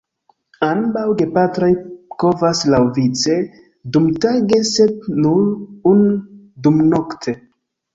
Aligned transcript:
Ambaŭ 0.67 1.03
gepatroj 1.19 1.69
kovas 2.25 2.63
laŭvice 2.77 3.37
dumtage 3.99 4.65
sed 4.75 5.09
nur 5.23 5.49
unu 5.95 6.13
dumnokte. 6.69 7.43